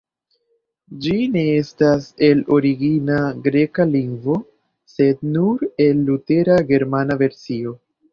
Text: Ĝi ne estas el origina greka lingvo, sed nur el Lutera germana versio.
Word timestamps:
Ĝi 1.05 1.17
ne 1.33 1.41
estas 1.57 2.07
el 2.27 2.41
origina 2.55 3.17
greka 3.47 3.85
lingvo, 3.89 4.37
sed 4.93 5.21
nur 5.35 5.61
el 5.87 6.01
Lutera 6.09 6.57
germana 6.73 7.19
versio. 7.21 7.77